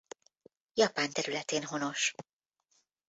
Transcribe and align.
Japán 0.73 1.09
területén 1.11 1.63
honos. 1.65 2.15